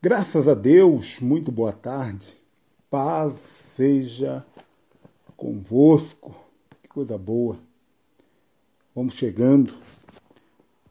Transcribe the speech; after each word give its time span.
Graças 0.00 0.46
a 0.46 0.54
Deus, 0.54 1.18
muito 1.18 1.50
boa 1.50 1.72
tarde. 1.72 2.28
Paz 2.88 3.32
seja 3.74 4.46
convosco. 5.36 6.36
Que 6.80 6.86
coisa 6.86 7.18
boa. 7.18 7.58
Vamos 8.94 9.14
chegando 9.14 9.74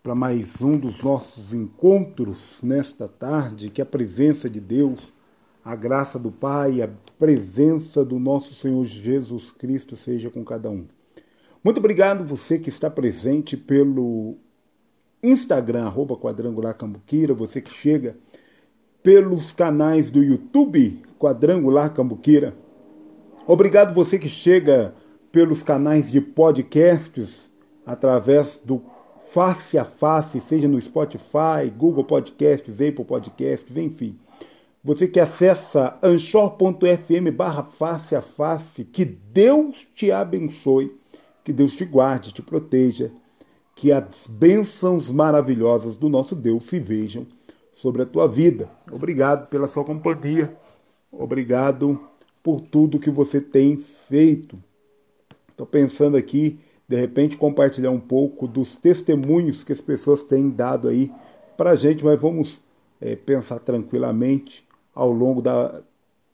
para 0.04 0.13
mais 0.13 0.62
um 0.62 0.78
dos 0.78 1.01
nossos 1.01 1.54
encontros 1.54 2.38
nesta 2.62 3.07
tarde. 3.07 3.70
Que 3.70 3.81
a 3.81 3.85
presença 3.85 4.49
de 4.49 4.60
Deus, 4.60 4.99
a 5.63 5.74
graça 5.74 6.19
do 6.19 6.29
Pai, 6.29 6.81
a 6.81 6.89
presença 7.17 8.03
do 8.03 8.19
nosso 8.19 8.55
Senhor 8.55 8.83
Jesus 8.83 9.51
Cristo 9.51 9.96
seja 9.96 10.29
com 10.29 10.44
cada 10.44 10.69
um. 10.69 10.85
Muito 11.63 11.78
obrigado 11.78 12.26
você 12.26 12.60
que 12.60 12.67
está 12.67 12.89
presente 12.89 13.55
pelo 13.55 14.35
Instagram, 15.24 15.85
arroba 15.85 16.17
Quadrangular 16.17 16.76
Cambuquira, 16.76 17.34
você 17.34 17.62
que 17.62 17.71
chega 17.71 18.17
pelos 19.08 19.53
canais 19.53 20.11
do 20.11 20.21
YouTube 20.21 21.02
Quadrangular 21.17 21.93
Cambuquira. 21.93 22.53
Obrigado 23.47 23.95
você 23.95 24.20
que 24.20 24.27
chega 24.27 24.93
pelos 25.31 25.63
canais 25.63 26.11
de 26.11 26.20
podcasts 26.20 27.49
através 27.85 28.59
do 28.66 28.81
Face 29.31 29.77
a 29.77 29.85
Face, 29.85 30.41
seja 30.41 30.67
no 30.67 30.81
Spotify, 30.81 31.71
Google 31.77 32.03
Podcasts, 32.03 32.73
Apple 32.73 33.05
Podcasts, 33.05 33.77
enfim. 33.77 34.20
Você 34.83 35.08
que 35.08 35.21
acessa 35.21 35.97
anchor.fm 36.03 37.31
barra 37.33 37.63
face 37.63 38.13
a 38.13 38.21
face, 38.21 38.83
que 38.83 39.05
Deus 39.05 39.88
te 39.95 40.11
abençoe, 40.11 40.94
que 41.45 41.53
Deus 41.53 41.73
te 41.77 41.85
guarde, 41.85 42.33
te 42.33 42.41
proteja, 42.41 43.09
que 43.73 43.89
as 43.89 44.27
bênçãos 44.27 45.09
maravilhosas 45.09 45.95
do 45.95 46.09
nosso 46.09 46.35
Deus 46.35 46.66
se 46.66 46.77
vejam 46.77 47.25
sobre 47.77 48.02
a 48.02 48.05
tua 48.05 48.27
vida. 48.27 48.70
Obrigado 48.91 49.48
pela 49.48 49.67
sua 49.67 49.84
companhia. 49.84 50.55
Obrigado 51.12 52.00
por 52.44 52.61
tudo 52.61 53.00
que 53.00 53.09
você 53.09 53.39
tem 53.39 53.78
feito. 54.08 54.58
Estou 55.50 55.66
pensando 55.66 56.17
aqui, 56.17 56.59
de 56.88 56.95
repente, 56.95 57.38
compartilhar 57.38 57.92
um 57.92 58.00
pouco 58.00 58.47
dos 58.47 58.78
testemunhos 58.78 59.64
que 59.64 59.73
as 59.73 59.81
pessoas 59.81 60.23
têm 60.23 60.50
dado 60.50 60.88
aí 60.88 61.11
para 61.56 61.72
a 61.72 61.75
gente, 61.75 62.03
mas 62.03 62.19
vamos 62.19 62.59
é, 63.02 63.16
pensar 63.16 63.59
tranquilamente 63.59 64.67
ao 64.94 65.12
longo 65.12 65.41
da, 65.41 65.81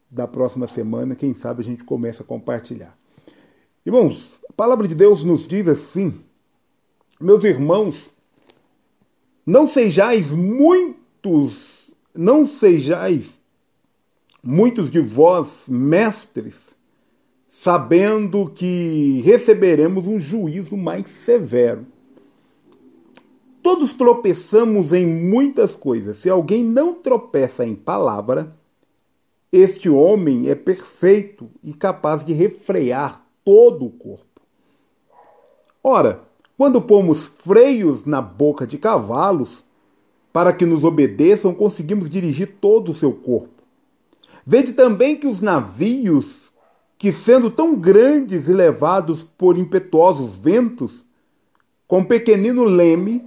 da 0.09 0.27
próxima 0.27 0.67
semana. 0.67 1.15
Quem 1.15 1.33
sabe 1.33 1.61
a 1.61 1.63
gente 1.63 1.83
começa 1.83 2.23
a 2.23 2.25
compartilhar. 2.25 2.97
Irmãos, 3.85 4.39
a 4.49 4.53
palavra 4.53 4.87
de 4.87 4.95
Deus 4.95 5.23
nos 5.23 5.47
diz 5.47 5.67
assim, 5.67 6.21
meus 7.19 7.43
irmãos, 7.43 8.09
não 9.45 9.67
sejais 9.67 10.31
muito 10.31 11.02
muitos, 11.23 11.89
não 12.13 12.45
sejais 12.45 13.39
muitos 14.43 14.91
de 14.91 14.99
vós 14.99 15.47
mestres, 15.67 16.55
sabendo 17.49 18.51
que 18.53 19.21
receberemos 19.23 20.05
um 20.05 20.19
juízo 20.19 20.75
mais 20.75 21.05
severo. 21.25 21.85
Todos 23.61 23.93
tropeçamos 23.93 24.91
em 24.91 25.07
muitas 25.07 25.73
coisas. 25.73 26.17
Se 26.17 26.29
alguém 26.29 26.61
não 26.61 26.93
tropeça 26.93 27.65
em 27.65 27.73
palavra, 27.73 28.53
este 29.49 29.89
homem 29.89 30.49
é 30.49 30.55
perfeito 30.55 31.49
e 31.63 31.73
capaz 31.73 32.25
de 32.25 32.33
refrear 32.33 33.25
todo 33.45 33.85
o 33.85 33.91
corpo. 33.91 34.41
Ora, 35.81 36.21
quando 36.57 36.81
pomos 36.81 37.27
freios 37.27 38.05
na 38.05 38.21
boca 38.21 38.67
de 38.67 38.77
cavalos, 38.77 39.63
para 40.33 40.51
que 40.51 40.65
nos 40.65 40.83
obedeçam, 40.83 41.53
conseguimos 41.53 42.09
dirigir 42.09 42.55
todo 42.59 42.91
o 42.91 42.95
seu 42.95 43.13
corpo. 43.13 43.63
Vede 44.45 44.73
também 44.73 45.15
que 45.15 45.27
os 45.27 45.39
navios, 45.39 46.51
que 46.97 47.13
sendo 47.13 47.51
tão 47.51 47.75
grandes 47.75 48.47
e 48.49 48.51
levados 48.51 49.23
por 49.37 49.57
impetuosos 49.57 50.37
ventos, 50.39 51.05
com 51.87 52.03
pequenino 52.03 52.63
leme, 52.63 53.23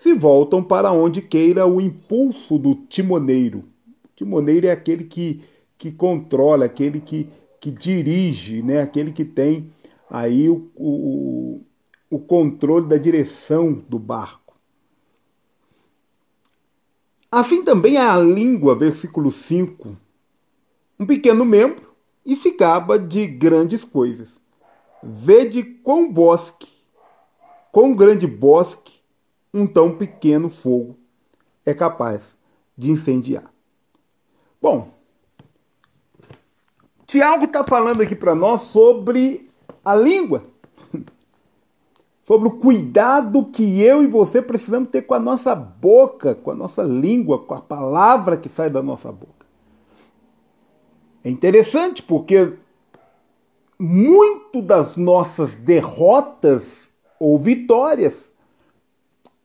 se 0.00 0.14
voltam 0.14 0.62
para 0.62 0.92
onde 0.92 1.20
queira 1.20 1.66
o 1.66 1.80
impulso 1.80 2.58
do 2.58 2.76
timoneiro. 2.76 3.64
O 4.04 4.08
timoneiro 4.14 4.68
é 4.68 4.70
aquele 4.70 5.04
que, 5.04 5.42
que 5.76 5.90
controla, 5.90 6.66
aquele 6.66 7.00
que, 7.00 7.28
que 7.60 7.72
dirige, 7.72 8.62
né? 8.62 8.82
aquele 8.82 9.10
que 9.10 9.24
tem 9.24 9.70
aí 10.08 10.48
o, 10.48 10.70
o, 10.76 11.60
o 12.08 12.18
controle 12.20 12.86
da 12.86 12.96
direção 12.96 13.82
do 13.88 13.98
barco. 13.98 14.45
Assim 17.36 17.62
também 17.62 17.96
é 17.96 18.00
a 18.00 18.16
língua, 18.16 18.74
versículo 18.74 19.30
5, 19.30 19.94
um 20.98 21.04
pequeno 21.04 21.44
membro 21.44 21.94
e 22.24 22.34
se 22.34 22.52
gaba 22.52 22.98
de 22.98 23.26
grandes 23.26 23.84
coisas. 23.84 24.40
Vede 25.02 25.62
quão 25.62 26.10
bosque, 26.10 26.66
quão 27.70 27.94
grande 27.94 28.26
bosque 28.26 28.94
um 29.52 29.66
tão 29.66 29.98
pequeno 29.98 30.48
fogo 30.48 30.96
é 31.62 31.74
capaz 31.74 32.22
de 32.74 32.90
incendiar. 32.90 33.52
Bom, 34.58 34.94
Tiago 37.06 37.44
está 37.44 37.62
falando 37.64 38.00
aqui 38.00 38.16
para 38.16 38.34
nós 38.34 38.62
sobre 38.62 39.50
a 39.84 39.94
língua 39.94 40.42
sobre 42.26 42.48
o 42.48 42.52
cuidado 42.58 43.44
que 43.44 43.80
eu 43.80 44.02
e 44.02 44.06
você 44.08 44.42
precisamos 44.42 44.88
ter 44.88 45.02
com 45.02 45.14
a 45.14 45.20
nossa 45.20 45.54
boca, 45.54 46.34
com 46.34 46.50
a 46.50 46.54
nossa 46.54 46.82
língua, 46.82 47.38
com 47.38 47.54
a 47.54 47.60
palavra 47.60 48.36
que 48.36 48.48
sai 48.48 48.68
da 48.68 48.82
nossa 48.82 49.12
boca. 49.12 49.46
É 51.22 51.30
interessante 51.30 52.02
porque 52.02 52.54
muito 53.78 54.60
das 54.60 54.96
nossas 54.96 55.52
derrotas 55.52 56.64
ou 57.20 57.38
vitórias 57.38 58.14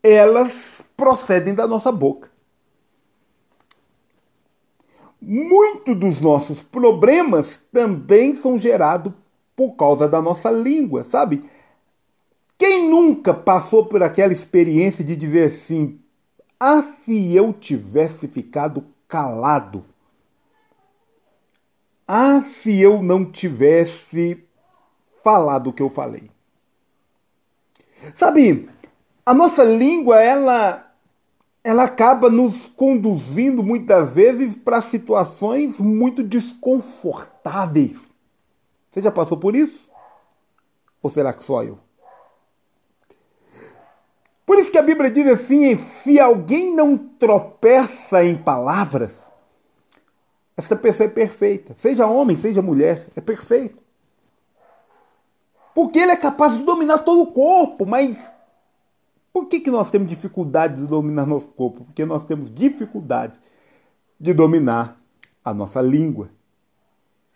elas 0.01 0.51
procedem 0.97 1.53
da 1.53 1.67
nossa 1.67 1.91
boca. 1.91 2.31
Muito 5.21 5.93
dos 5.93 6.19
nossos 6.19 6.63
problemas 6.63 7.59
também 7.71 8.33
são 8.35 8.57
gerados 8.57 9.13
por 9.55 9.73
causa 9.73 10.07
da 10.07 10.19
nossa 10.19 10.49
língua, 10.49 11.03
sabe? 11.03 11.43
Quem 12.61 12.87
nunca 12.87 13.33
passou 13.33 13.87
por 13.87 14.03
aquela 14.03 14.31
experiência 14.31 15.03
de 15.03 15.15
dizer 15.15 15.51
assim: 15.51 15.99
ah, 16.59 16.83
se 17.03 17.35
eu 17.35 17.51
tivesse 17.51 18.27
ficado 18.27 18.85
calado? 19.07 19.83
Ah, 22.07 22.43
se 22.61 22.79
eu 22.79 23.01
não 23.01 23.25
tivesse 23.25 24.45
falado 25.23 25.71
o 25.71 25.73
que 25.73 25.81
eu 25.81 25.89
falei? 25.89 26.29
Sabe, 28.15 28.69
a 29.25 29.33
nossa 29.33 29.63
língua, 29.63 30.21
ela, 30.21 30.87
ela 31.63 31.85
acaba 31.85 32.29
nos 32.29 32.67
conduzindo 32.67 33.63
muitas 33.63 34.13
vezes 34.13 34.55
para 34.55 34.83
situações 34.83 35.79
muito 35.79 36.21
desconfortáveis. 36.21 38.07
Você 38.91 39.01
já 39.01 39.11
passou 39.11 39.39
por 39.39 39.55
isso? 39.55 39.89
Ou 41.01 41.09
será 41.09 41.33
que 41.33 41.41
só 41.41 41.63
eu? 41.63 41.79
Por 44.51 44.59
isso 44.59 44.69
que 44.69 44.77
a 44.77 44.83
Bíblia 44.83 45.09
diz 45.09 45.25
assim: 45.27 45.77
se 46.03 46.19
alguém 46.19 46.75
não 46.75 46.97
tropeça 46.97 48.21
em 48.21 48.35
palavras, 48.35 49.13
essa 50.57 50.75
pessoa 50.75 51.07
é 51.07 51.09
perfeita. 51.09 51.73
Seja 51.79 52.05
homem, 52.05 52.35
seja 52.35 52.61
mulher, 52.61 53.07
é 53.15 53.21
perfeito. 53.21 53.81
Porque 55.73 55.99
ele 55.99 56.11
é 56.11 56.17
capaz 56.17 56.57
de 56.57 56.65
dominar 56.65 56.97
todo 56.97 57.21
o 57.21 57.31
corpo, 57.31 57.85
mas 57.85 58.17
por 59.31 59.45
que, 59.45 59.61
que 59.61 59.71
nós 59.71 59.89
temos 59.89 60.09
dificuldade 60.09 60.81
de 60.81 60.85
dominar 60.85 61.25
nosso 61.25 61.47
corpo? 61.47 61.85
Porque 61.85 62.05
nós 62.05 62.25
temos 62.25 62.53
dificuldade 62.53 63.39
de 64.19 64.33
dominar 64.33 65.01
a 65.45 65.53
nossa 65.53 65.81
língua. 65.81 66.29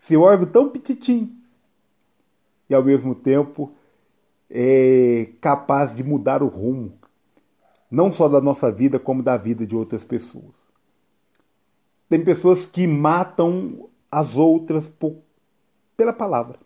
Seu 0.06 0.22
órgão 0.22 0.48
tão 0.48 0.68
petitinho 0.68 1.32
e 2.70 2.76
ao 2.76 2.84
mesmo 2.84 3.16
tempo 3.16 3.72
é 4.50 5.30
capaz 5.40 5.96
de 5.96 6.04
mudar 6.04 6.44
o 6.44 6.48
rumo, 6.48 7.05
não 7.96 8.14
só 8.14 8.28
da 8.28 8.42
nossa 8.42 8.70
vida, 8.70 9.00
como 9.00 9.24
da 9.24 9.38
vida 9.38 9.66
de 9.66 9.74
outras 9.74 10.04
pessoas. 10.04 10.54
Tem 12.10 12.22
pessoas 12.22 12.66
que 12.66 12.86
matam 12.86 13.88
as 14.12 14.36
outras 14.36 14.90
por, 14.90 15.16
pela 15.96 16.12
palavra. 16.12 16.60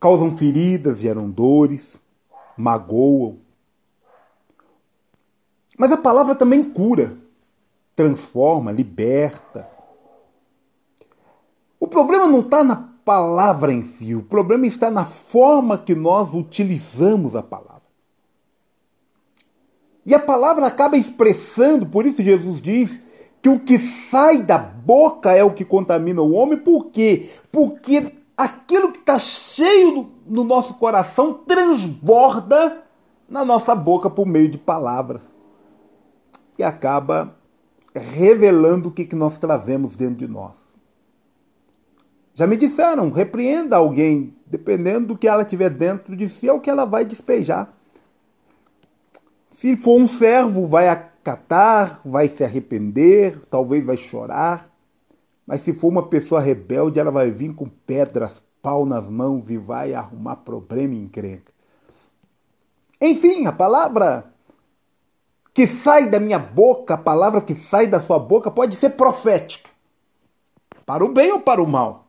Causam 0.00 0.36
feridas, 0.36 0.98
geram 0.98 1.30
dores, 1.30 1.96
magoam. 2.56 3.38
Mas 5.78 5.92
a 5.92 5.96
palavra 5.96 6.34
também 6.34 6.64
cura, 6.64 7.16
transforma, 7.94 8.72
liberta. 8.72 9.70
O 11.78 11.86
problema 11.86 12.26
não 12.26 12.40
está 12.40 12.64
na 12.64 12.74
palavra 13.04 13.72
em 13.72 13.84
si, 13.84 14.16
o 14.16 14.22
problema 14.24 14.66
está 14.66 14.90
na 14.90 15.04
forma 15.04 15.78
que 15.78 15.94
nós 15.94 16.28
utilizamos 16.34 17.36
a 17.36 17.42
palavra. 17.42 17.79
E 20.04 20.14
a 20.14 20.18
palavra 20.18 20.66
acaba 20.66 20.96
expressando, 20.96 21.86
por 21.86 22.06
isso 22.06 22.22
Jesus 22.22 22.60
diz 22.60 22.90
que 23.42 23.48
o 23.48 23.58
que 23.58 23.78
sai 24.10 24.42
da 24.42 24.58
boca 24.58 25.32
é 25.32 25.42
o 25.42 25.52
que 25.52 25.64
contamina 25.64 26.20
o 26.20 26.32
homem, 26.32 26.58
por 26.58 26.86
quê? 26.86 27.30
Porque 27.50 28.12
aquilo 28.36 28.92
que 28.92 28.98
está 28.98 29.18
cheio 29.18 29.92
no, 29.92 30.12
no 30.26 30.44
nosso 30.44 30.74
coração 30.74 31.34
transborda 31.34 32.82
na 33.28 33.44
nossa 33.44 33.74
boca 33.74 34.10
por 34.10 34.26
meio 34.26 34.48
de 34.48 34.58
palavras. 34.58 35.22
E 36.58 36.62
acaba 36.62 37.36
revelando 37.94 38.88
o 38.88 38.92
que, 38.92 39.04
que 39.04 39.16
nós 39.16 39.38
trazemos 39.38 39.96
dentro 39.96 40.16
de 40.16 40.28
nós. 40.28 40.52
Já 42.34 42.46
me 42.46 42.56
disseram, 42.56 43.10
repreenda 43.10 43.76
alguém, 43.76 44.34
dependendo 44.46 45.08
do 45.08 45.18
que 45.18 45.28
ela 45.28 45.44
tiver 45.44 45.70
dentro 45.70 46.16
de 46.16 46.28
si, 46.28 46.48
é 46.48 46.52
o 46.52 46.60
que 46.60 46.70
ela 46.70 46.84
vai 46.84 47.04
despejar. 47.04 47.72
Se 49.60 49.76
for 49.76 50.00
um 50.00 50.08
servo, 50.08 50.66
vai 50.66 50.88
acatar, 50.88 52.00
vai 52.02 52.30
se 52.30 52.42
arrepender, 52.42 53.38
talvez 53.50 53.84
vai 53.84 53.94
chorar. 53.94 54.70
Mas 55.46 55.62
se 55.62 55.74
for 55.74 55.88
uma 55.88 56.08
pessoa 56.08 56.40
rebelde, 56.40 56.98
ela 56.98 57.10
vai 57.10 57.30
vir 57.30 57.54
com 57.54 57.68
pedras, 57.68 58.42
pau 58.62 58.86
nas 58.86 59.06
mãos 59.06 59.50
e 59.50 59.58
vai 59.58 59.92
arrumar 59.92 60.36
problema 60.36 60.94
e 60.94 61.02
encrenca. 61.02 61.52
Enfim, 62.98 63.44
a 63.44 63.52
palavra 63.52 64.32
que 65.52 65.66
sai 65.66 66.08
da 66.08 66.18
minha 66.18 66.38
boca, 66.38 66.94
a 66.94 66.98
palavra 66.98 67.42
que 67.42 67.54
sai 67.54 67.86
da 67.86 68.00
sua 68.00 68.18
boca 68.18 68.50
pode 68.50 68.76
ser 68.76 68.88
profética. 68.90 69.68
Para 70.86 71.04
o 71.04 71.12
bem 71.12 71.32
ou 71.32 71.40
para 71.40 71.62
o 71.62 71.68
mal. 71.68 72.06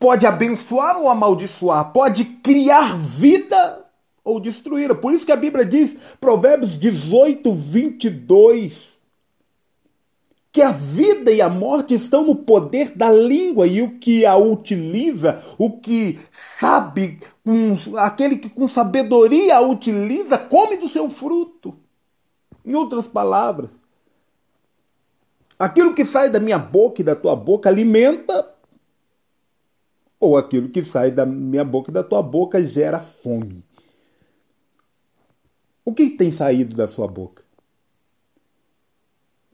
Pode 0.00 0.26
abençoar 0.26 0.96
ou 0.96 1.10
amaldiçoar, 1.10 1.92
pode 1.92 2.24
criar 2.24 2.96
vida 2.96 3.83
ou 4.24 4.40
destruí-la. 4.40 4.94
Por 4.94 5.12
isso 5.12 5.26
que 5.26 5.32
a 5.32 5.36
Bíblia 5.36 5.64
diz, 5.64 5.94
Provérbios 6.18 6.78
18, 6.78 7.52
22, 7.52 8.94
que 10.50 10.62
a 10.62 10.70
vida 10.70 11.30
e 11.30 11.42
a 11.42 11.48
morte 11.48 11.94
estão 11.94 12.24
no 12.24 12.36
poder 12.36 12.96
da 12.96 13.12
língua 13.12 13.66
e 13.66 13.82
o 13.82 13.98
que 13.98 14.24
a 14.24 14.36
utiliza, 14.36 15.42
o 15.58 15.78
que 15.78 16.18
sabe, 16.58 17.20
um, 17.44 17.76
aquele 17.98 18.36
que 18.36 18.48
com 18.48 18.68
sabedoria 18.68 19.56
a 19.56 19.60
utiliza, 19.60 20.38
come 20.38 20.76
do 20.76 20.88
seu 20.88 21.10
fruto. 21.10 21.76
Em 22.64 22.74
outras 22.74 23.06
palavras, 23.06 23.68
aquilo 25.58 25.92
que 25.92 26.04
sai 26.04 26.30
da 26.30 26.40
minha 26.40 26.58
boca 26.58 27.02
e 27.02 27.04
da 27.04 27.14
tua 27.14 27.36
boca 27.36 27.68
alimenta, 27.68 28.48
ou 30.18 30.36
aquilo 30.36 30.70
que 30.70 30.82
sai 30.82 31.10
da 31.10 31.26
minha 31.26 31.64
boca 31.64 31.90
e 31.90 31.94
da 31.94 32.02
tua 32.02 32.22
boca 32.22 32.64
gera 32.64 33.00
fome. 33.00 33.62
O 35.84 35.92
que 35.92 36.10
tem 36.10 36.32
saído 36.32 36.74
da 36.74 36.88
sua 36.88 37.06
boca? 37.06 37.44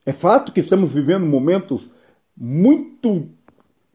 É 0.06 0.12
fato 0.12 0.52
que 0.52 0.60
estamos 0.60 0.92
vivendo 0.92 1.26
momentos 1.26 1.90
muito 2.36 3.28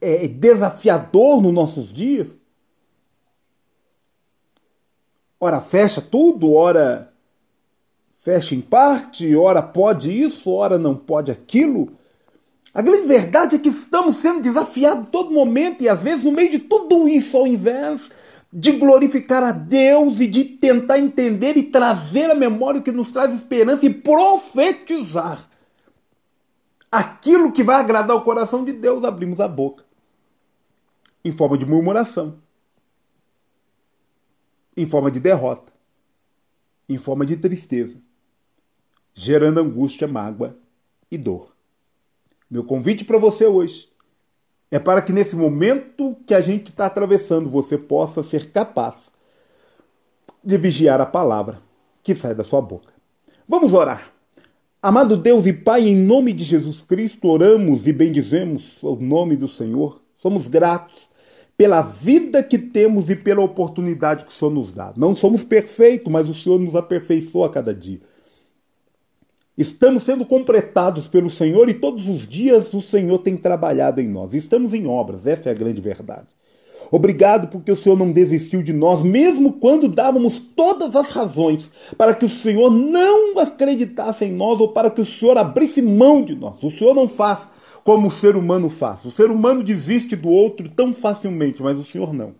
é, 0.01 0.27
desafiador 0.27 1.41
nos 1.41 1.53
nossos 1.53 1.93
dias. 1.93 2.27
Ora 5.39 5.61
fecha 5.61 6.01
tudo, 6.01 6.53
ora 6.53 7.11
fecha 8.19 8.55
em 8.55 8.61
parte, 8.61 9.35
ora 9.35 9.61
pode 9.61 10.11
isso, 10.11 10.49
ora 10.49 10.77
não 10.77 10.95
pode 10.95 11.31
aquilo. 11.31 11.95
A 12.73 12.81
grande 12.81 13.07
verdade 13.07 13.55
é 13.55 13.59
que 13.59 13.69
estamos 13.69 14.17
sendo 14.17 14.41
desafiados 14.41 15.09
todo 15.09 15.31
momento 15.31 15.81
e 15.81 15.87
às 15.87 16.01
vezes 16.01 16.23
no 16.23 16.31
meio 16.31 16.51
de 16.51 16.59
tudo 16.59 17.07
isso, 17.07 17.37
ao 17.37 17.47
invés 17.47 18.09
de 18.57 18.71
glorificar 18.71 19.43
a 19.43 19.51
Deus 19.51 20.21
e 20.21 20.27
de 20.27 20.45
tentar 20.45 20.97
entender 20.97 21.57
e 21.57 21.63
trazer 21.63 22.31
à 22.31 22.33
memória 22.33 22.79
o 22.79 22.83
que 22.83 22.91
nos 22.91 23.11
traz 23.11 23.35
esperança 23.35 23.85
e 23.85 23.93
profetizar. 23.93 25.49
Aquilo 26.89 27.51
que 27.51 27.65
vai 27.65 27.75
agradar 27.75 28.15
o 28.15 28.23
coração 28.23 28.63
de 28.63 28.71
Deus, 28.71 29.03
abrimos 29.03 29.41
a 29.41 29.47
boca. 29.49 29.83
Em 31.25 31.33
forma 31.33 31.57
de 31.57 31.65
murmuração, 31.65 32.39
em 34.77 34.87
forma 34.87 35.11
de 35.11 35.19
derrota, 35.19 35.73
em 36.87 36.97
forma 36.97 37.25
de 37.25 37.35
tristeza, 37.35 37.97
gerando 39.13 39.59
angústia, 39.59 40.07
mágoa 40.07 40.57
e 41.11 41.17
dor. 41.17 41.53
Meu 42.49 42.63
convite 42.63 43.03
para 43.03 43.17
você 43.17 43.45
hoje 43.45 43.89
é 44.71 44.79
para 44.79 45.01
que 45.01 45.13
nesse 45.13 45.35
momento 45.35 46.15
que 46.25 46.33
a 46.33 46.41
gente 46.41 46.67
está 46.67 46.85
atravessando 46.85 47.49
você 47.49 47.77
possa 47.77 48.23
ser 48.23 48.51
capaz 48.51 48.95
de 50.43 50.57
vigiar 50.57 51.01
a 51.01 51.05
palavra 51.05 51.61
que 52.03 52.13
sai 52.13 52.35
da 52.35 52.43
sua 52.43 52.61
boca. 52.61 52.93
Vamos 53.47 53.73
orar. 53.73 54.11
Amado 54.81 55.17
Deus 55.17 55.47
e 55.47 55.53
Pai, 55.53 55.87
em 55.87 55.95
nome 55.95 56.31
de 56.31 56.43
Jesus 56.43 56.81
Cristo, 56.83 57.27
oramos 57.27 57.87
e 57.87 57.93
bendizemos 57.93 58.77
o 58.83 58.95
nome 58.95 59.35
do 59.35 59.49
Senhor. 59.49 59.99
Somos 60.17 60.47
gratos 60.47 61.09
pela 61.57 61.81
vida 61.81 62.43
que 62.43 62.57
temos 62.57 63.09
e 63.09 63.15
pela 63.15 63.41
oportunidade 63.41 64.25
que 64.25 64.31
o 64.31 64.35
Senhor 64.35 64.51
nos 64.51 64.71
dá. 64.71 64.93
Não 64.95 65.15
somos 65.15 65.43
perfeitos, 65.43 66.11
mas 66.11 66.29
o 66.29 66.35
Senhor 66.35 66.59
nos 66.59 66.75
aperfeiçoa 66.75 67.47
a 67.47 67.49
cada 67.49 67.73
dia. 67.73 67.99
Estamos 69.57 70.03
sendo 70.03 70.25
completados 70.25 71.07
pelo 71.07 71.29
Senhor 71.29 71.69
e 71.69 71.73
todos 71.73 72.09
os 72.09 72.27
dias 72.27 72.73
o 72.73 72.81
Senhor 72.81 73.19
tem 73.19 73.37
trabalhado 73.37 74.01
em 74.01 74.07
nós. 74.07 74.33
Estamos 74.33 74.73
em 74.73 74.85
obras, 74.85 75.25
essa 75.25 75.47
é 75.49 75.51
a 75.51 75.55
grande 75.55 75.79
verdade. 75.79 76.27
Obrigado 76.91 77.47
porque 77.47 77.71
o 77.71 77.77
Senhor 77.77 77.97
não 77.97 78.11
desistiu 78.11 78.61
de 78.61 78.73
nós, 78.73 79.01
mesmo 79.01 79.53
quando 79.53 79.87
dávamos 79.87 80.39
todas 80.39 80.95
as 80.95 81.09
razões 81.09 81.69
para 81.97 82.13
que 82.13 82.25
o 82.25 82.29
Senhor 82.29 82.69
não 82.69 83.39
acreditasse 83.39 84.25
em 84.25 84.31
nós 84.31 84.59
ou 84.59 84.69
para 84.69 84.91
que 84.91 85.01
o 85.01 85.05
Senhor 85.05 85.37
abrisse 85.37 85.81
mão 85.81 86.21
de 86.21 86.35
nós. 86.35 86.61
O 86.61 86.69
Senhor 86.71 86.93
não 86.93 87.07
faz 87.07 87.39
como 87.83 88.07
o 88.07 88.11
ser 88.11 88.35
humano 88.35 88.69
faz. 88.69 89.05
O 89.05 89.11
ser 89.11 89.31
humano 89.31 89.63
desiste 89.63 90.15
do 90.15 90.29
outro 90.29 90.69
tão 90.69 90.93
facilmente, 90.93 91.61
mas 91.63 91.77
o 91.77 91.85
Senhor 91.85 92.13
não. 92.13 92.33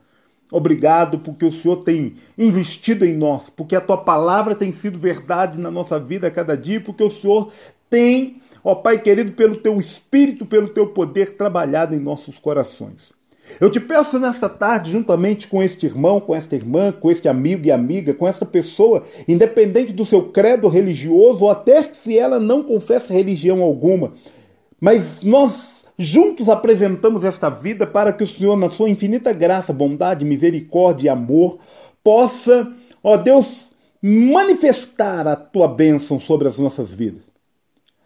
Obrigado 0.52 1.20
porque 1.20 1.46
o 1.46 1.52
Senhor 1.52 1.78
tem 1.78 2.16
investido 2.38 3.06
em 3.06 3.18
nós, 3.18 3.50
porque 3.50 3.76
a 3.76 3.82
tua 3.82 3.98
palavra 3.98 4.54
tem 4.54 4.72
sido 4.72 5.00
verdade 5.00 5.60
na 5.60 5.72
nossa 5.72 6.00
vida 6.00 6.28
a 6.28 6.32
cada 6.32 6.56
dia, 6.56 6.80
porque 6.80 7.04
o 7.04 7.12
Senhor 7.12 7.52
tem, 7.90 8.42
ó 8.64 8.76
Pai 8.76 9.00
querido, 9.00 9.32
pelo 9.32 9.58
teu 9.58 9.80
espírito, 9.80 10.46
pelo 10.46 10.70
teu 10.70 10.88
poder 10.88 11.36
trabalhado 11.36 11.96
em 11.96 12.00
nossos 12.00 12.38
corações. 12.38 13.14
Eu 13.60 13.72
te 13.72 13.80
peço 13.80 14.20
nesta 14.20 14.50
tarde, 14.50 14.92
juntamente 14.92 15.48
com 15.48 15.62
este 15.62 15.86
irmão, 15.86 16.20
com 16.20 16.36
esta 16.36 16.56
irmã, 16.56 16.92
com 16.92 17.10
este 17.10 17.28
amigo 17.28 17.66
e 17.66 17.72
amiga, 17.72 18.14
com 18.14 18.28
esta 18.28 18.46
pessoa, 18.46 19.04
independente 19.28 19.94
do 19.94 20.06
seu 20.06 20.30
credo 20.30 20.68
religioso, 20.68 21.44
ou 21.44 21.50
até 21.50 21.82
se 21.82 22.18
ela 22.18 22.40
não 22.40 22.64
confessa 22.64 23.14
religião 23.14 23.62
alguma, 23.62 24.14
mas 24.80 25.22
nós 25.22 25.75
Juntos 25.98 26.50
apresentamos 26.50 27.24
esta 27.24 27.50
vida 27.50 27.88
para 27.88 28.12
que 28.12 28.24
o 28.24 28.28
Senhor, 28.28 28.58
na 28.58 28.70
sua 28.70 28.90
infinita 28.90 29.32
graça, 29.32 29.72
bondade, 29.72 30.26
misericórdia 30.26 31.08
e 31.08 31.10
amor, 31.10 31.58
possa, 32.04 32.70
ó 33.02 33.16
Deus, 33.16 33.48
manifestar 34.02 35.26
a 35.26 35.38
tua 35.38 35.70
bênção 35.70 36.20
sobre 36.20 36.50
as 36.50 36.58
nossas 36.58 36.92
vidas. 36.92 37.24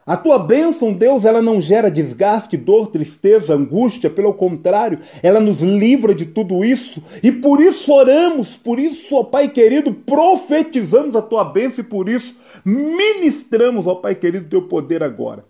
A 0.06 0.16
tua 0.18 0.40
bênção, 0.40 0.94
Deus, 0.94 1.26
ela 1.26 1.42
não 1.42 1.60
gera 1.60 1.90
desgaste, 1.90 2.58
dor, 2.58 2.88
tristeza, 2.88 3.54
angústia, 3.54 4.10
pelo 4.10 4.34
contrário, 4.34 5.00
ela 5.22 5.40
nos 5.40 5.62
livra 5.62 6.16
de 6.16 6.26
tudo 6.26 6.64
isso 6.64 7.04
e 7.24 7.32
por 7.32 7.60
isso 7.60 7.92
oramos, 7.92 8.56
por 8.56 8.80
isso, 8.80 9.16
ó 9.16 9.24
Pai 9.24 9.50
querido, 9.50 9.94
profetizamos 9.94 11.16
a 11.16 11.22
tua 11.22 11.44
bênção 11.44 11.84
e 11.84 11.88
por 11.88 12.08
isso 12.08 12.36
ministramos, 12.66 13.86
ó 13.86 13.96
Pai 13.96 14.16
querido, 14.16 14.50
teu 14.50 14.64
poder 14.64 15.04
agora. 15.04 15.46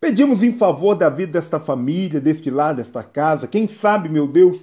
Pedimos 0.00 0.42
em 0.44 0.52
favor 0.52 0.94
da 0.94 1.08
vida 1.08 1.40
desta 1.40 1.58
família, 1.58 2.20
deste 2.20 2.50
lar, 2.50 2.74
desta 2.74 3.02
casa. 3.02 3.48
Quem 3.48 3.66
sabe, 3.66 4.08
meu 4.08 4.28
Deus, 4.28 4.58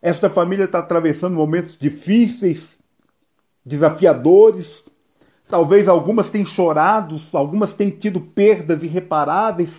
esta 0.00 0.30
família 0.30 0.64
está 0.64 0.78
atravessando 0.78 1.34
momentos 1.34 1.76
difíceis, 1.76 2.60
desafiadores. 3.64 4.84
Talvez 5.48 5.88
algumas 5.88 6.30
tenham 6.30 6.46
chorado, 6.46 7.20
algumas 7.32 7.72
tenham 7.72 7.96
tido 7.96 8.20
perdas 8.20 8.80
irreparáveis. 8.80 9.70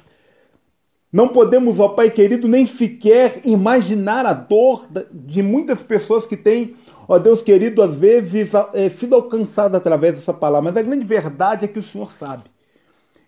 Não 1.12 1.30
podemos, 1.30 1.80
ó 1.80 1.90
Pai 1.90 2.10
querido, 2.10 2.46
nem 2.46 2.66
sequer 2.66 3.40
imaginar 3.46 4.26
a 4.26 4.34
dor 4.34 4.88
de 5.10 5.42
muitas 5.42 5.82
pessoas 5.82 6.26
que 6.26 6.36
têm, 6.36 6.76
ó 7.08 7.18
Deus 7.18 7.42
querido, 7.42 7.82
às 7.82 7.96
vezes 7.96 8.52
é, 8.74 8.90
sido 8.90 9.16
alcançada 9.16 9.78
através 9.78 10.16
dessa 10.16 10.34
palavra. 10.34 10.70
Mas 10.70 10.78
a 10.78 10.86
grande 10.86 11.06
verdade 11.06 11.64
é 11.64 11.68
que 11.70 11.80
o 11.80 11.84
Senhor 11.84 12.12
sabe. 12.12 12.44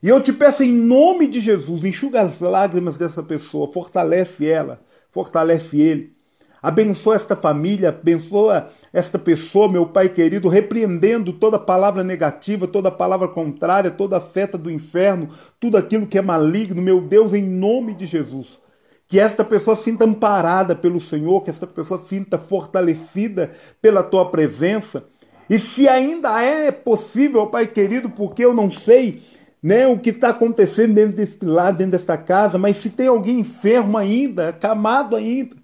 E 0.02 0.08
eu 0.08 0.22
te 0.22 0.32
peço 0.32 0.64
em 0.64 0.72
nome 0.72 1.28
de 1.28 1.42
Jesus, 1.42 1.84
enxuga 1.84 2.22
as 2.22 2.40
lágrimas 2.40 2.98
dessa 2.98 3.22
pessoa, 3.22 3.72
fortalece 3.72 4.48
ela, 4.48 4.80
fortalece 5.12 5.78
ele. 5.78 6.14
Abençoa 6.62 7.16
esta 7.16 7.36
família, 7.36 7.90
abençoa 7.90 8.70
esta 8.94 9.20
pessoa, 9.20 9.70
meu 9.70 9.86
Pai 9.88 10.08
querido, 10.08 10.48
repreendendo 10.48 11.34
toda 11.34 11.60
palavra 11.60 12.02
negativa, 12.02 12.66
toda 12.66 12.90
palavra 12.90 13.28
contrária, 13.28 13.92
toda 13.92 14.20
seta 14.20 14.58
do 14.58 14.72
inferno, 14.72 15.30
tudo 15.60 15.78
aquilo 15.78 16.08
que 16.08 16.18
é 16.18 16.22
maligno, 16.22 16.82
meu 16.82 17.02
Deus, 17.02 17.34
em 17.34 17.44
nome 17.44 17.94
de 17.94 18.06
Jesus. 18.06 18.48
Que 19.06 19.20
esta 19.20 19.44
pessoa 19.44 19.76
sinta 19.76 20.06
amparada 20.06 20.76
pelo 20.76 21.02
Senhor, 21.02 21.42
que 21.42 21.50
esta 21.50 21.68
pessoa 21.68 22.00
sinta 22.00 22.38
fortalecida 22.38 23.52
pela 23.82 24.04
tua 24.04 24.30
presença. 24.30 25.04
E 25.50 25.60
se 25.60 25.88
ainda 25.88 26.42
é 26.42 26.72
possível, 26.72 27.48
Pai 27.48 27.68
querido, 27.68 28.10
porque 28.10 28.46
eu 28.46 28.54
não 28.54 28.70
sei, 28.72 29.24
né, 29.62 29.88
o 29.88 30.00
que 30.00 30.10
está 30.10 30.30
acontecendo 30.30 30.94
dentro 30.94 31.18
desse 31.18 31.44
lado, 31.44 31.78
dentro 31.78 31.98
dessa 32.00 32.18
casa, 32.18 32.58
mas 32.58 32.78
se 32.78 32.90
tem 32.90 33.08
alguém 33.08 33.40
enfermo 33.40 33.98
ainda, 33.98 34.50
acamado 34.50 35.16
ainda, 35.16 35.56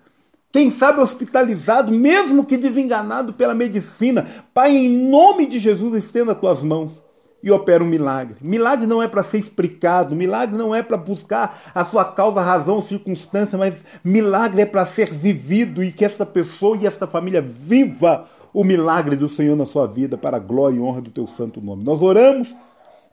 quem 0.52 0.72
sabe 0.72 1.02
hospitalizado, 1.02 1.92
mesmo 1.92 2.46
que 2.46 2.58
desenganado 2.58 3.34
pela 3.34 3.54
medicina, 3.54 4.26
Pai, 4.54 4.72
em 4.72 5.10
nome 5.10 5.46
de 5.46 5.60
Jesus, 5.60 5.96
estenda 5.96 6.32
as 6.32 6.40
tuas 6.40 6.64
mãos 6.64 7.04
e 7.44 7.52
opera 7.52 7.84
um 7.84 7.88
milagre. 7.88 8.38
Milagre 8.42 8.88
não 8.88 9.04
é 9.04 9.08
para 9.08 9.24
ser 9.24 9.38
explicado, 9.38 10.16
milagre 10.16 10.58
não 10.58 10.74
é 10.74 10.82
para 10.82 10.98
buscar 10.98 11.60
a 11.76 11.86
sua 11.86 12.06
causa, 12.06 12.42
razão, 12.42 12.82
circunstância, 12.82 13.58
mas 13.58 13.76
milagre 14.04 14.62
é 14.62 14.66
para 14.66 14.86
ser 14.86 15.14
vivido 15.14 15.84
e 15.84 15.92
que 15.92 16.04
essa 16.04 16.26
pessoa 16.26 16.78
e 16.78 16.88
essa 16.88 17.06
família 17.06 17.42
viva 17.42 18.28
o 18.54 18.64
milagre 18.64 19.16
do 19.18 19.30
Senhor 19.30 19.56
na 19.56 19.66
sua 19.66 19.86
vida 19.86 20.18
para 20.18 20.38
a 20.38 20.40
glória 20.40 20.78
e 20.78 20.80
honra 20.80 21.02
do 21.02 21.12
teu 21.12 21.28
santo 21.28 21.62
nome. 21.62 21.84
Nós 21.84 22.02
oramos 22.02 22.56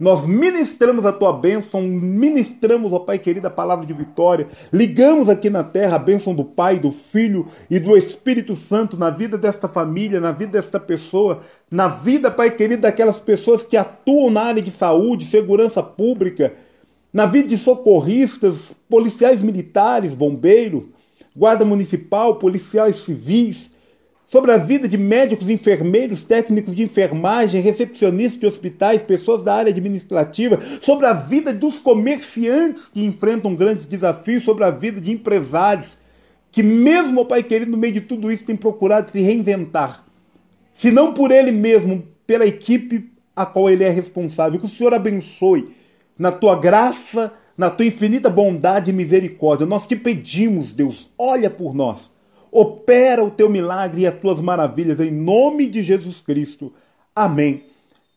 nós 0.02 0.26
ministramos 0.26 1.06
a 1.06 1.12
tua 1.12 1.32
bênção, 1.32 1.80
ministramos, 1.80 2.92
ó 2.92 2.99
Pai 2.99 3.21
querido, 3.21 3.47
a 3.47 3.50
palavra 3.50 3.87
de 3.87 3.92
vitória. 3.92 4.49
Ligamos 4.73 5.28
aqui 5.28 5.49
na 5.49 5.62
terra 5.62 5.94
a 5.94 5.99
bênção 6.00 6.35
do 6.35 6.44
Pai, 6.44 6.76
do 6.80 6.90
Filho 6.90 7.47
e 7.71 7.78
do 7.78 7.97
Espírito 7.97 8.56
Santo 8.56 8.97
na 8.97 9.11
vida 9.11 9.38
desta 9.38 9.68
família, 9.68 10.18
na 10.18 10.32
vida 10.32 10.61
desta 10.61 10.80
pessoa, 10.80 11.42
na 11.71 11.87
vida, 11.87 12.32
Pai 12.32 12.50
querido, 12.50 12.82
daquelas 12.82 13.21
pessoas 13.21 13.62
que 13.62 13.76
atuam 13.76 14.28
na 14.28 14.42
área 14.42 14.61
de 14.61 14.73
saúde, 14.73 15.26
segurança 15.26 15.80
pública, 15.85 16.52
na 17.12 17.25
vida 17.25 17.47
de 17.47 17.56
socorristas, 17.56 18.75
policiais 18.90 19.40
militares, 19.40 20.14
bombeiros, 20.14 20.82
guarda 21.37 21.64
municipal, 21.64 22.40
policiais 22.40 23.04
civis, 23.04 23.71
sobre 24.32 24.50
a 24.50 24.56
vida 24.56 24.88
de 24.88 24.96
médicos, 24.96 25.50
enfermeiros, 25.50 26.24
técnicos 26.24 26.74
de 26.74 26.82
enfermagem, 26.82 27.60
recepcionistas 27.60 28.40
de 28.40 28.46
hospitais, 28.46 29.02
pessoas 29.02 29.42
da 29.42 29.54
área 29.54 29.70
administrativa, 29.70 30.58
sobre 30.80 31.04
a 31.04 31.12
vida 31.12 31.52
dos 31.52 31.78
comerciantes 31.78 32.88
que 32.88 33.04
enfrentam 33.04 33.54
grandes 33.54 33.84
desafios, 33.84 34.42
sobre 34.42 34.64
a 34.64 34.70
vida 34.70 35.02
de 35.02 35.12
empresários 35.12 35.98
que, 36.50 36.62
mesmo, 36.62 37.26
Pai 37.26 37.42
querido, 37.42 37.70
no 37.70 37.76
meio 37.76 37.92
de 37.92 38.00
tudo 38.00 38.32
isso, 38.32 38.46
tem 38.46 38.56
procurado 38.56 39.12
se 39.12 39.20
reinventar. 39.20 40.02
Se 40.72 40.90
não 40.90 41.12
por 41.12 41.30
ele 41.30 41.52
mesmo, 41.52 42.02
pela 42.26 42.46
equipe 42.46 43.10
a 43.36 43.44
qual 43.44 43.68
ele 43.68 43.84
é 43.84 43.90
responsável. 43.90 44.58
Que 44.58 44.66
o 44.66 44.70
Senhor 44.70 44.94
abençoe 44.94 45.74
na 46.18 46.32
tua 46.32 46.58
graça, 46.58 47.32
na 47.56 47.68
tua 47.68 47.84
infinita 47.84 48.30
bondade 48.30 48.90
e 48.90 48.94
misericórdia. 48.94 49.66
Nós 49.66 49.86
te 49.86 49.94
pedimos, 49.94 50.72
Deus, 50.72 51.10
olha 51.18 51.50
por 51.50 51.74
nós 51.74 52.10
Opera 52.52 53.25
o 53.25 53.30
teu 53.30 53.49
milagre 53.49 54.02
e 54.02 54.06
as 54.06 54.14
tuas 54.14 54.38
maravilhas 54.38 55.00
em 55.00 55.11
nome 55.11 55.66
de 55.66 55.82
Jesus 55.82 56.21
Cristo. 56.21 56.71
Amém 57.16 57.62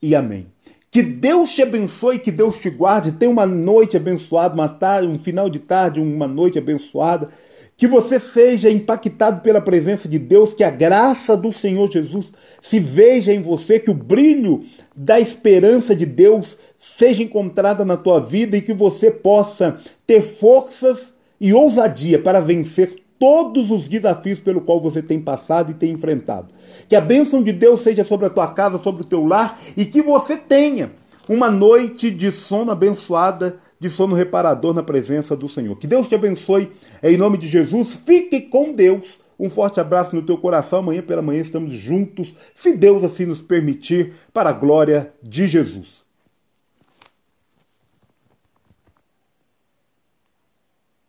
e 0.01 0.13
amém. 0.13 0.47
Que 0.91 1.01
Deus 1.01 1.51
te 1.51 1.61
abençoe, 1.61 2.19
que 2.19 2.31
Deus 2.31 2.57
te 2.57 2.69
guarde. 2.69 3.13
Tenha 3.13 3.31
uma 3.31 3.45
noite 3.45 3.95
abençoada, 3.95 4.53
uma 4.53 4.67
tarde, 4.67 5.07
um 5.07 5.17
final 5.17 5.49
de 5.49 5.59
tarde, 5.59 6.01
uma 6.01 6.27
noite 6.27 6.57
abençoada. 6.57 7.29
Que 7.77 7.87
você 7.87 8.19
seja 8.19 8.69
impactado 8.69 9.39
pela 9.41 9.61
presença 9.61 10.07
de 10.07 10.19
Deus, 10.19 10.53
que 10.53 10.63
a 10.65 10.69
graça 10.69 11.35
do 11.35 11.53
Senhor 11.53 11.89
Jesus 11.89 12.27
se 12.61 12.77
veja 12.79 13.33
em 13.33 13.41
você, 13.41 13.79
que 13.79 13.91
o 13.91 13.95
brilho 13.95 14.65
da 14.93 15.17
esperança 15.17 15.95
de 15.95 16.05
Deus 16.05 16.57
seja 16.97 17.23
encontrada 17.23 17.85
na 17.85 17.95
tua 17.95 18.19
vida 18.19 18.57
e 18.57 18.61
que 18.61 18.73
você 18.73 19.09
possa 19.09 19.79
ter 20.05 20.21
forças 20.21 21.13
e 21.39 21.53
ousadia 21.53 22.19
para 22.19 22.39
vencer 22.39 23.04
todos 23.19 23.71
os 23.71 23.87
desafios 23.87 24.39
pelo 24.39 24.61
qual 24.61 24.79
você 24.79 25.01
tem 25.01 25.19
passado 25.19 25.71
e 25.71 25.73
tem 25.73 25.91
enfrentado. 25.91 26.49
Que 26.87 26.95
a 26.95 27.01
bênção 27.01 27.41
de 27.41 27.51
Deus 27.51 27.81
seja 27.81 28.03
sobre 28.03 28.25
a 28.25 28.29
tua 28.29 28.47
casa, 28.47 28.81
sobre 28.81 29.03
o 29.03 29.05
teu 29.05 29.25
lar 29.25 29.59
e 29.75 29.85
que 29.85 30.01
você 30.01 30.37
tenha 30.37 30.91
uma 31.27 31.49
noite 31.49 32.11
de 32.11 32.31
sono 32.31 32.71
abençoada, 32.71 33.59
de 33.79 33.89
sono 33.89 34.15
reparador 34.15 34.73
na 34.73 34.83
presença 34.83 35.35
do 35.35 35.49
Senhor. 35.49 35.75
Que 35.77 35.87
Deus 35.87 36.07
te 36.07 36.15
abençoe 36.15 36.71
em 37.01 37.17
nome 37.17 37.37
de 37.37 37.47
Jesus. 37.47 37.93
Fique 38.05 38.41
com 38.41 38.73
Deus. 38.73 39.19
Um 39.37 39.49
forte 39.49 39.79
abraço 39.79 40.15
no 40.15 40.21
teu 40.21 40.37
coração. 40.37 40.79
Amanhã 40.79 41.01
pela 41.01 41.21
manhã 41.21 41.41
estamos 41.41 41.71
juntos, 41.73 42.33
se 42.55 42.73
Deus 42.73 43.03
assim 43.03 43.25
nos 43.25 43.41
permitir, 43.41 44.13
para 44.33 44.49
a 44.49 44.53
glória 44.53 45.13
de 45.21 45.47
Jesus. 45.47 46.04